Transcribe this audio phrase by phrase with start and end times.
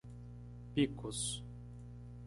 [0.73, 1.45] Picos